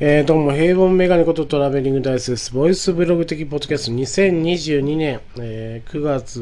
[0.00, 2.52] えー、どうも、平凡メガネことトラベリングダイスです。
[2.52, 6.40] ボイスブログ的ポッドキャスト2022年、えー、9月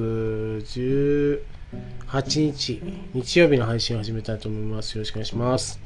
[2.16, 2.82] 18日、
[3.12, 4.96] 日曜日の配信を始めたいと思います。
[4.96, 5.80] よろしくお願いします。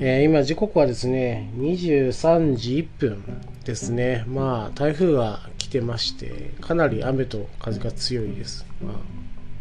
[0.00, 3.22] えー、今、時刻はですね、23時1分
[3.64, 4.24] ですね。
[4.26, 8.66] まあ、台風が来てまして、かなり雨と風が強いです。
[8.82, 8.94] まあ、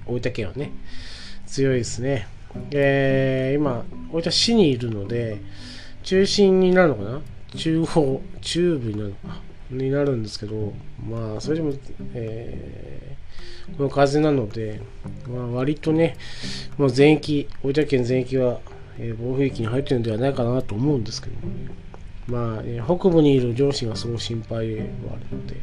[0.07, 0.71] 大分県はね、
[1.45, 2.27] 強いですね。
[2.71, 5.41] え、今、大分市にいるので、
[6.07, 7.21] 中心になるのかな？
[7.57, 10.73] 中央、中部になるのかになるんですけど、
[11.05, 11.73] まあ、それでも、
[12.13, 14.81] えー、この風なので、
[15.27, 16.15] まあ、割とね、
[16.77, 18.61] もう全域、大分県全域は、
[18.97, 21.71] えー、暴風域に入ってるんではないかなと思うんですけどね。
[22.27, 25.57] まあ、えー、北部にいる上司がすごい心配はあるので、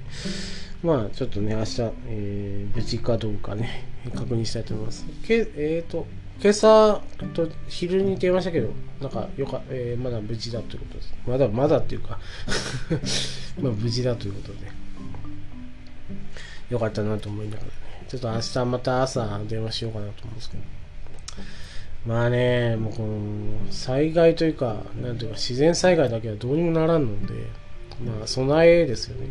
[0.83, 5.07] まあ、ちょっとね、明日、えー、無事かどうかね、確認したいと思います。
[5.27, 6.07] けえっ、ー、と、
[6.41, 7.01] 今朝
[7.33, 11.15] と昼に電話したけど、なんかよか、えー、まだ無事だということです。
[11.27, 12.19] まだまだっていうか
[13.61, 14.71] まあ無事だということで、
[16.71, 17.71] よかったなと思いながらね、
[18.09, 20.63] ちょっと明日また朝電話しようかなと思うんですけど。
[22.07, 27.33] まあね、もうこの災害というか、なんていうか自然災害だけはどうにもならんので、
[28.05, 29.29] まあ備えですよね。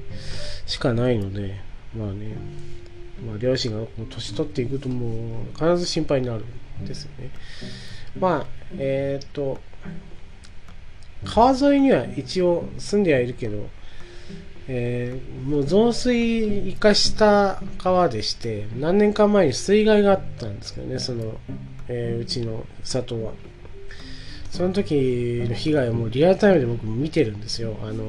[0.66, 1.60] しかないので、
[1.96, 2.36] まあね、
[3.24, 6.46] まあ両親が年取っていくともう必ず心配になる。
[6.86, 7.32] ですね。
[8.20, 8.46] まあ、
[8.78, 9.60] えっ、ー、と、
[11.26, 13.70] 川沿いには一応住んではいるけど、
[14.68, 21.34] えー、もう増水生かした川でして、何年か前に水害があったんですけどね、その、
[21.88, 23.34] えー、うちの里は。
[24.52, 27.76] その時の被害をもうリアルタイムで僕も見てるんですよ。
[27.82, 28.04] あの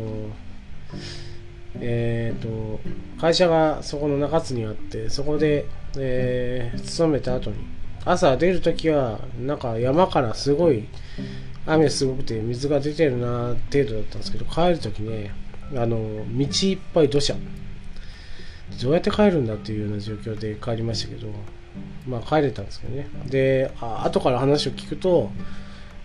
[1.81, 2.81] えっ、ー、と、
[3.21, 5.67] 会社がそこの中津にあって、そこで、
[5.99, 7.57] えー、勤めた後に、
[8.05, 10.85] 朝出るときは、なんか山からすごい、
[11.67, 15.33] 雨すごくて水が出てるな程度だったんですけど、帰るときね、
[15.75, 17.39] あの、道いっぱい土砂。
[18.83, 21.29] どうやって帰るんだっていうような状況で帰りましたけど、
[22.07, 23.09] まあ帰れたんですけどね。
[23.27, 25.31] で、あ後から話を聞くと、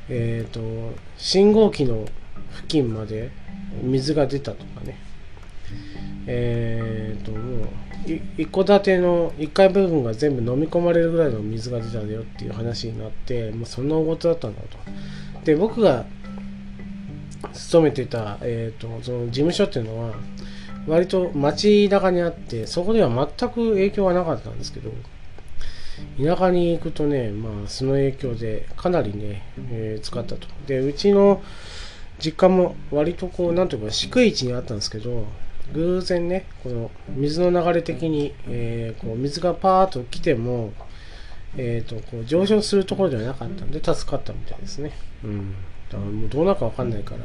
[0.10, 2.06] えっ、ー、と、信号機の
[2.56, 3.32] 付近まで
[3.84, 4.98] 水が出たとかね。
[6.28, 7.68] えっ、ー、と、もう、
[8.06, 14.78] 一戸建ての1階部分が全部飲み込まれるぐらいの水が出たんだよっていう話になってもうそんな大事だったんだと。
[15.44, 16.06] で僕が
[17.54, 20.14] 勤めてた、えーと、その事務所っていうのは
[20.88, 24.92] 割と街中にあってそこでは全く影響はなかったんですけど
[26.24, 30.48] 田舎に行くとね、まあ、その影響でかなりね、えー、使ったと。
[30.68, 31.42] でうちの
[32.20, 35.26] 実家も割とこうなんというか低い位置にあったんですけど
[35.74, 40.74] 偶然ねこの水の流れ的に、えー、こう水がパーッと来ても、
[41.58, 44.92] えーと、こう上昇するところではなかったんで助かったみたいですね。
[45.24, 45.56] うん
[45.90, 47.22] だからもうどうなるか分かんないから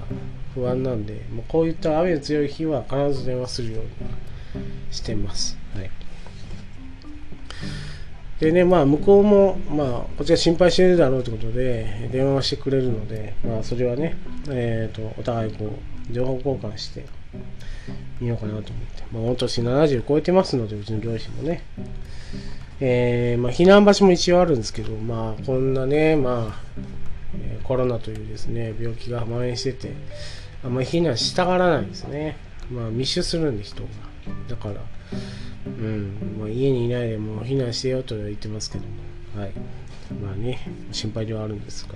[0.55, 3.91] 不安なんで、もうこういった雨の強い日は必ず電話するように
[4.91, 5.59] してます。
[5.75, 5.91] はい。
[8.41, 14.17] でね、まあ向こうも、まあこっちは心配してるだろうということで、電話をしてくれるので、まあそれはね、
[14.49, 15.67] えっ、ー、と、お互いこ
[16.11, 17.05] う、情報交換して、
[18.21, 18.73] 見ようかなと思って。
[19.13, 21.63] まあ、御年70超えてますので、うちの両親もね。
[22.81, 26.81] えー、まあ、避難場所も一応あるんですけど、まあ、こんなね、まあ、
[27.37, 29.93] えー、コロナというですね、病気が蔓延してて、
[30.65, 32.37] あんまり避難したがらないんですね。
[32.71, 33.89] まあ、密集するんで、人が。
[34.49, 34.75] だから、
[35.67, 39.53] うん、まあ、家にいないでも避難してよと言ってますけども、はい。
[40.23, 40.59] まあね、
[40.93, 41.95] 心配ではあるんですが、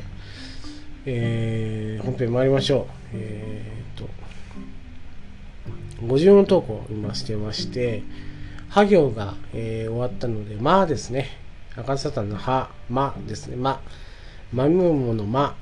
[1.06, 2.86] えー、本編参りましょう。
[3.14, 4.10] えー、っと、
[6.00, 8.02] 50音投稿今してまして、
[8.68, 11.28] は行が、えー、終わったので、まあですね。
[11.76, 13.56] 赤サタンのは、まですね。
[13.56, 13.80] ま。
[14.52, 15.56] まみむものま。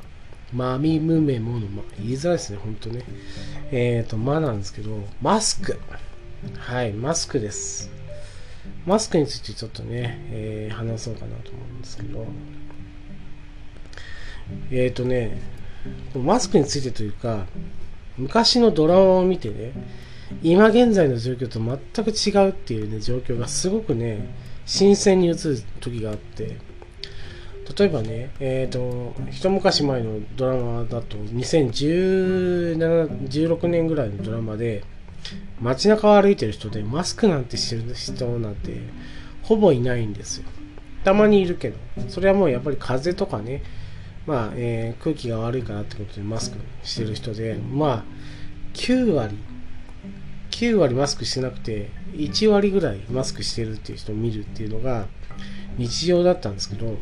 [0.53, 1.83] まみむめものま。
[1.99, 3.05] 言いづらいですね、ほんとね。
[3.71, 4.91] えっ、ー、と、まなんですけど、
[5.21, 5.79] マスク。
[6.59, 7.91] はい、マスクです。
[8.87, 12.27] マスクについてちょっとね、えー、話そうかなと思うんですけど、
[14.71, 15.41] えっ、ー、とね、
[16.15, 17.47] マスクについてというか、
[18.17, 19.73] 昔のドラマを見てね、
[20.43, 24.35] 今現在の状況と全く違うっていうね、状況がすごくね、
[24.65, 26.57] 新鮮に映る時があって、
[27.77, 32.77] 例えばね、えっ、ー、と、一昔前のドラマだと、2017、
[33.29, 34.85] 16年ぐらいのドラマで、
[35.61, 38.81] 街中を歩いてる人でマスクなんてしてる人なんて、
[39.43, 40.45] ほぼいないんですよ。
[41.05, 41.77] たまにいるけど、
[42.09, 43.63] それはもうやっぱり風とかね、
[44.27, 48.05] まあ、えー、空気が悪いからってことでマスクしてる人で、まあ、
[48.75, 49.37] 9割、
[50.57, 55.07] 9割マスクしてなくて、1割ぐらいマスクしてるっていう人を見るっていうのが
[55.77, 56.97] 日常だったんですけど、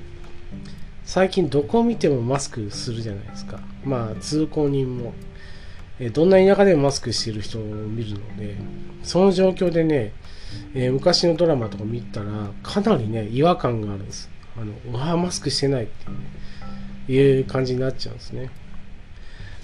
[1.04, 3.60] 最近どこを見てもマスクするじゃないですか。
[3.84, 5.12] まあ、通行人も。
[6.00, 8.56] えどんな田舎でもマスクしてる人を見るので、
[9.04, 10.12] その状況でね、
[10.74, 14.28] えー、昔のドラマとか見たら、かなりね、違和感があるんです。
[14.56, 15.86] あの、うわマスクしてないっ
[17.06, 18.50] て,、いう感じになっちゃうんですね。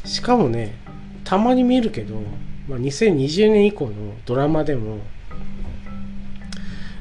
[0.05, 0.77] しかもね、
[1.25, 2.23] たまに見るけど、
[2.71, 3.93] まあ、2020年以降の
[4.25, 4.99] ドラマでも、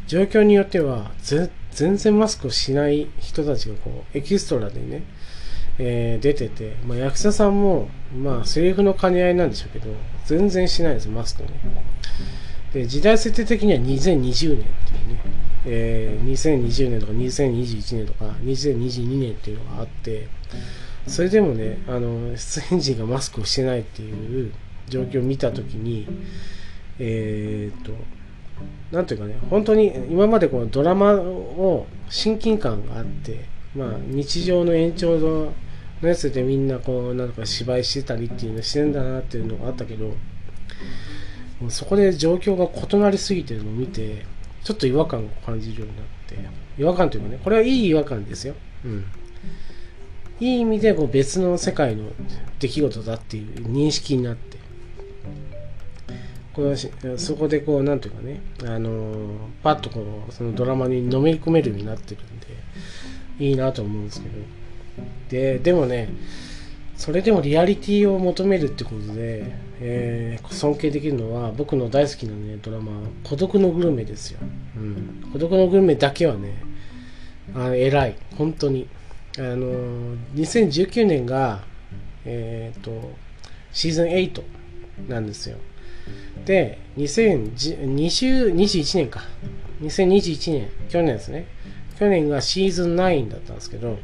[0.07, 5.03] 状況によっては、全然マスクをしない人たちがこう、エキストラでね、
[5.77, 7.87] えー、出てて、まあ、役者さんも、
[8.17, 9.93] まあ、セリフの兼ね合いなんでしょうけど、
[10.25, 11.49] 全然しないです、マスクね。
[12.73, 14.65] で、時代設定的には2020年っていうね、
[15.67, 20.27] えー、2020年とか2021年とか2022年っていうのがあって、
[21.05, 24.51] それでもね、あの、出演陣がマスクをしてないっていう
[24.89, 26.07] 状況を見たときに、
[26.99, 27.93] えー、っと、
[28.91, 33.45] なんというかね、本当に今までこのドラマを親近感があって、
[33.75, 35.53] まあ、日常の延長の
[36.01, 40.07] のやつでみんなこうなんか芝居してたりっていうのしてんだなっていうのがあったけど
[41.59, 44.25] もうそこで状況が異なりすぎてるのを見て
[44.63, 46.37] ちょっと違和感を感じるようになって
[46.81, 48.55] 違和感というかねこれはいい違和感ですよ、
[48.85, 49.05] うん、
[50.39, 52.11] いい意味でこう別の世界の
[52.59, 54.57] 出来事だっていう認識になって
[56.59, 56.75] こ
[57.07, 62.47] のそこでこうなんていうかねあのパッとこうそのドラマにのめり込めるようになってるんで
[63.39, 64.35] いいなと思うんですけど。
[65.29, 66.09] ででもね
[66.97, 72.91] それでもリアリティを求めるってことで、えー、尊敬できるのは僕の大好きなねドラマ
[73.23, 74.39] 「孤独のグルメ」ですよ、
[74.75, 76.61] うん、孤独のグルメだけはね
[77.55, 78.15] あ偉い。
[78.37, 78.87] 本当に。
[79.37, 81.63] あの2019年が
[82.25, 83.11] えっ、ー、と
[83.71, 84.43] シーズン8
[85.07, 85.57] なんですよ。
[86.45, 89.21] で2021年か
[89.81, 91.47] 2021年去年ですね
[91.97, 93.97] 去年がシーズン9だったんですけど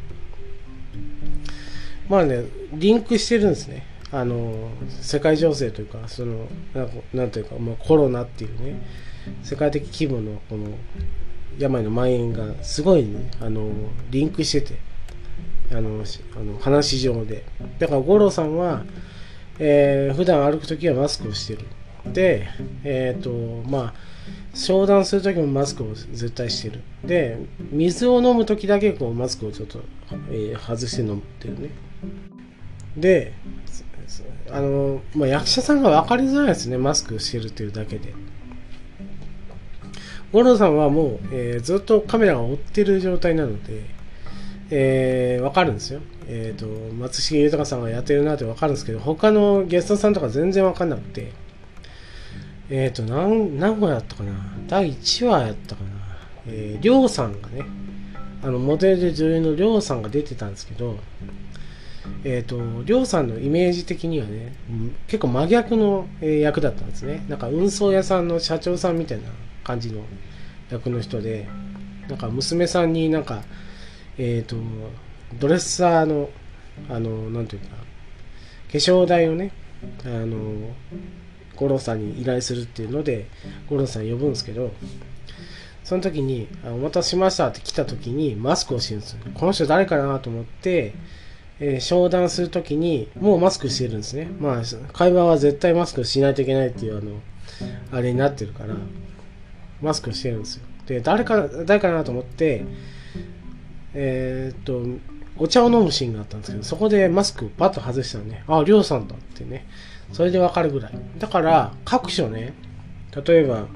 [2.10, 2.44] まあね、
[2.74, 3.84] リンクしてるんですね。
[4.12, 4.70] あの、
[5.02, 6.48] 世界情勢というか、その、
[7.14, 8.82] なんというか、まあ、コロナっていうね、
[9.44, 10.70] 世界的規模のこの
[11.58, 13.72] 病の蔓延がすごい、ね、あの、
[14.12, 14.80] リンクしてて、
[15.72, 16.04] あの、
[16.36, 17.44] あの話上で。
[17.80, 18.86] だから、五郎さんは、
[19.58, 21.66] えー、普段歩くときはマスクをしてる。
[22.14, 22.48] で、
[22.84, 23.94] えっ、ー、と、まあ、
[24.54, 26.82] 商談するときもマスクを絶対してる。
[27.04, 27.38] で、
[27.72, 29.80] 水を飲むときだけこうマスクをちょっと、
[30.30, 31.70] えー、外して飲むっていうね。
[32.96, 33.34] で、
[34.52, 38.14] あの、まあ、役者さんが分かりづらいですね、マスクしてるっていうだけで。
[40.32, 43.84] 五郎さんはもう、えー、ずっとカメラが追ってる状態なので、
[44.70, 46.02] えー、分かるんですよ。
[46.28, 51.34] えっ、ー、と、松重豊さんがやってるなって分かるんですけど、他のゲストさんとか全然分かんなくて、
[52.70, 54.34] えっ、ー、と、何、何話やったかな
[54.68, 55.90] 第1話やったかな
[56.48, 57.66] えー、りょうさんがね、
[58.44, 60.98] あの、モデルで女優のりょうさんが出てたんですけど、
[62.24, 64.56] えっ、ー、と、りょうさんのイメージ的にはね、
[65.08, 67.26] 結構真逆の、役だったんですね。
[67.28, 69.30] なんか運送屋さんの社長さんみたいな
[69.64, 70.02] 感じの
[70.70, 71.48] 役の人で、
[72.08, 73.44] なんか娘さんになんか、
[74.18, 74.56] えっ、ー、と、
[75.40, 76.30] ドレッサーの、
[76.90, 77.76] あの、なんていうか、化
[78.74, 79.52] 粧台をね、
[80.04, 80.38] あの、
[81.56, 83.28] 五郎さんに依頼するっていうので
[83.70, 84.72] 五郎さん呼ぶんですけど
[85.84, 90.94] その時に「お待たせしました」って来た時にマスクをしてるんですこの人誰かなと思って、
[91.60, 94.28] えー、商談する時にもうマスクしてるんですね。
[94.40, 97.12] まあ会話は絶対マスクしないといけないっていうあの
[97.92, 98.76] あれになってるから
[99.82, 100.64] マスクしてるんですよ。
[100.88, 102.66] で誰か誰かなと思って
[103.94, 104.84] えー、っと
[105.38, 108.44] お茶を飲むシーンがあったんですけどそこでマスクをパッと外したらね。
[108.48, 109.68] ありょうさんだってね。
[110.12, 110.92] それでわかるぐらい。
[111.20, 112.54] だから、各所ね、
[113.26, 113.68] 例えば、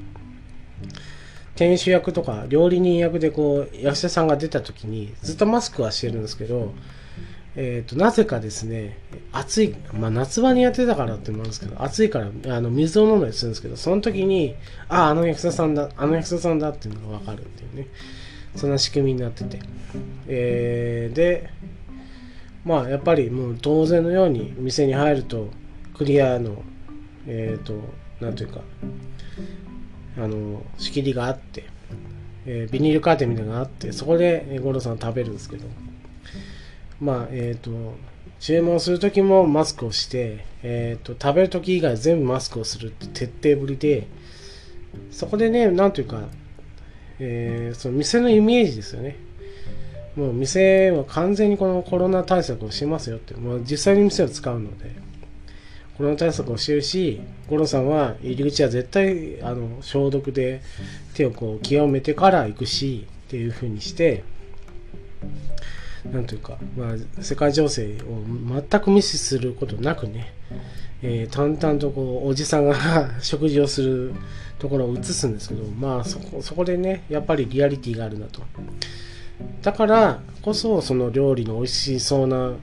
[1.60, 6.74] 店主役とか料理人役でこう役者さんが出た時にずっとマスクはしてるんですけど、
[7.58, 8.98] えー、となぜかですね
[9.34, 14.56] 暑い、まあ、夏場にやってたからって思うんですけど暑いからあの水を飲んだりするんですけどその時に
[14.88, 17.88] あああの役者さんだあの役者さんだっていうのが分かるっていうね
[18.56, 19.60] そんな仕組みになってて、
[20.28, 21.50] えー、で
[22.64, 25.50] まあやっぱりもう当然のように店に入ると
[26.00, 26.64] クリアの、
[27.28, 27.74] えっ、ー、と、
[28.22, 28.62] なんというか、
[30.18, 31.66] あの、仕切りがあって、
[32.46, 35.66] えー、ビニールカーテンみたいなのがあって、そこで五郎さん食べるんですけど、
[37.02, 37.98] まあ、えっ、ー、と、
[38.40, 44.08] 注文するときもマスクをして、えっ、ー、と、食べるとき以外全部マスクをするって徹底ぶりで、
[45.12, 46.30] そこでね、なんというか、
[47.20, 49.18] えー、その店のイメージですよね。
[50.16, 55.09] もう店は完全にこのコロナ対策をしますよって、もう実際に店を使うので、
[56.00, 60.62] コロナ対策をしてるし五郎さんは入り口は絶対あの消毒で
[61.14, 64.24] 手をこう清めてから行くしっていう風にして
[66.10, 68.24] なんというか、まあ、世界情勢を
[68.70, 70.34] 全く無視することなくね、
[71.02, 72.76] えー、淡々とこうおじさんが
[73.20, 74.14] 食事をする
[74.58, 78.42] ところを映すんですけど、まあそこそこでねやっぱりリアリティがあるなと。
[79.62, 82.54] だからこそその料理の美味しそうな、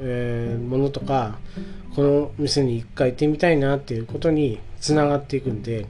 [0.00, 1.38] えー、ものとか
[1.94, 5.86] この店に一回行ってみたいなっていうことにつながっていくんで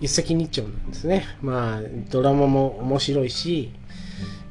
[0.00, 3.72] 一石二鳥なんですねまあドラマも面白いし、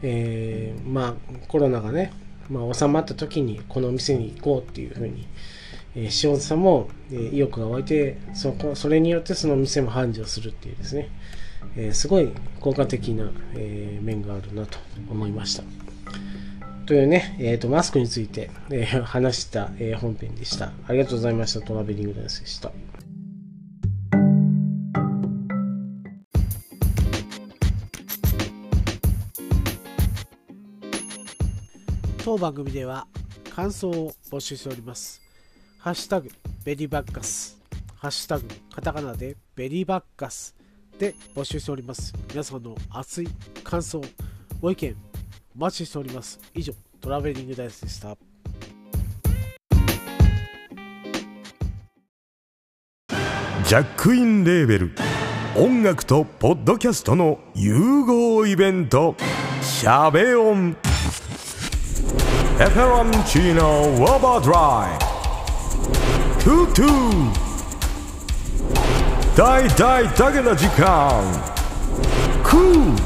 [0.02, 1.14] えー、まあ
[1.48, 2.14] コロナがね、
[2.50, 5.28] まあ、収まった時にこの店に行こうっていうふうに、
[5.96, 11.10] えー、塩さんも、えー、意欲が湧いてそこそれによってその店も繁盛するっていうですね、
[11.76, 14.78] えー、すごい効果的な、え、面があるなと
[15.10, 15.64] 思いました。
[16.86, 20.72] というね、えーと、マスクについて、えー、話した、えー、本編でした。
[20.88, 21.66] ありがとうございました。
[21.66, 22.72] トラベリングダンスでした。
[32.24, 33.08] 当番組では
[33.50, 35.22] 感想を募集しております。
[35.80, 36.30] ハッシュタグ
[36.64, 37.60] ベリーバッカス、
[37.96, 40.56] ハッシュタグカタカナでベリーバッカス
[41.00, 42.14] で募集しております。
[42.30, 43.28] 皆さんの熱い
[43.64, 44.02] 感想、
[44.62, 44.96] ご意見、
[45.58, 46.38] お待ちしております。
[46.54, 48.18] 以上、トラベリングダイスでした。
[53.64, 54.92] ジャックインレーベル
[55.56, 59.16] 音楽とポッドキャストの融合イベント
[59.64, 60.76] 「シャベオン」
[62.60, 65.00] ペペロンチーノウォーバードライ。
[66.44, 67.46] トゥトゥ
[69.36, 71.24] 大大だけな時間。
[72.44, 73.05] クー。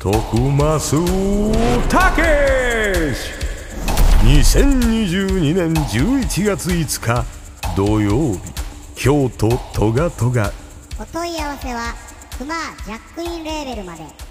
[0.00, 1.52] 徳増
[1.90, 3.30] たけし
[4.24, 7.26] 2022年11月5日
[7.76, 8.40] 土曜日。
[8.96, 10.52] 京都トガトガ。
[10.98, 11.94] お問い合わせは
[12.38, 12.54] クマ
[12.86, 14.29] ジャックインレーベルまで。